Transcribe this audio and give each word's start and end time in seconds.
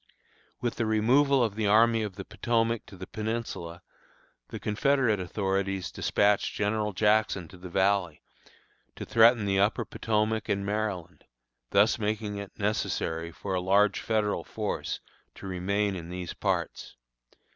With 0.61 0.77
the 0.77 0.87
removal 0.87 1.43
of 1.43 1.53
the 1.53 1.67
Army 1.67 2.01
of 2.01 2.15
the 2.15 2.25
Potomac 2.25 2.87
to 2.87 2.97
the 2.97 3.05
Peninsula 3.05 3.83
the 4.47 4.59
Confederate 4.59 5.19
authorities 5.19 5.91
despatched 5.91 6.55
General 6.55 6.91
Jackson 6.91 7.47
to 7.49 7.57
the 7.59 7.69
Valley, 7.69 8.23
to 8.95 9.05
threaten 9.05 9.45
the 9.45 9.59
upper 9.59 9.85
Potomac 9.85 10.49
and 10.49 10.65
Maryland, 10.65 11.25
thus 11.69 11.99
making 11.99 12.37
it 12.37 12.57
necessary 12.57 13.31
for 13.31 13.53
a 13.53 13.61
large 13.61 13.99
Federal 13.99 14.43
force 14.43 14.99
to 15.35 15.45
remain 15.45 15.95
in 15.95 16.09
these 16.09 16.33
parts. 16.33 16.95